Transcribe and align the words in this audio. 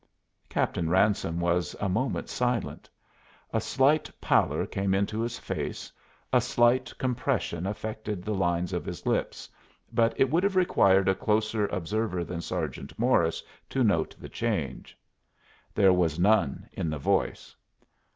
Captain 0.49 0.89
Ransome 0.89 1.39
was 1.39 1.75
a 1.79 1.87
moment 1.87 2.27
silent. 2.27 2.89
A 3.53 3.61
slight 3.61 4.09
pallor 4.19 4.65
came 4.65 4.95
into 4.95 5.19
his 5.19 5.37
face, 5.37 5.91
a 6.33 6.41
slight 6.41 6.91
compression 6.97 7.67
affected 7.67 8.23
the 8.23 8.33
lines 8.33 8.73
of 8.73 8.83
his 8.83 9.05
lips, 9.05 9.47
but 9.93 10.19
it 10.19 10.31
would 10.31 10.41
have 10.41 10.55
required 10.55 11.07
a 11.07 11.13
closer 11.13 11.67
observer 11.67 12.23
than 12.23 12.41
Sergeant 12.41 12.97
Morris 12.97 13.43
to 13.69 13.83
note 13.83 14.15
the 14.19 14.27
change. 14.27 14.97
There 15.75 15.93
was 15.93 16.17
none 16.17 16.67
in 16.73 16.89
the 16.89 16.97
voice. 16.97 17.55